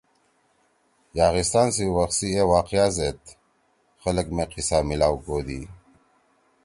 [1.19, 3.21] یاغستان سی وخ سی اے واقع سیت
[4.01, 5.61] خلگ مے قصہ میلاؤ کودی۔